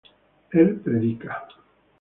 [0.51, 1.45] él predica